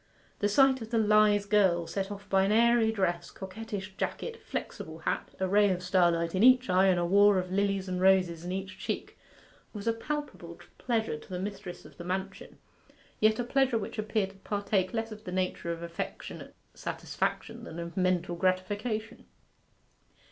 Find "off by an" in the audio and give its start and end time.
2.11-2.51